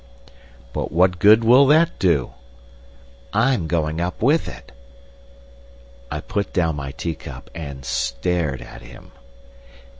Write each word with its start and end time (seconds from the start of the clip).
"But 0.73 0.91
what 0.91 1.19
good 1.19 1.43
will 1.43 1.67
that 1.67 1.99
do?" 1.99 2.33
"I'm 3.33 3.67
going 3.67 4.01
up 4.01 4.19
with 4.23 4.47
it!" 4.47 4.71
I 6.09 6.21
put 6.21 6.53
down 6.53 6.77
my 6.77 6.89
teacup 6.91 7.51
and 7.53 7.85
stared 7.85 8.63
at 8.63 8.81
him. 8.81 9.11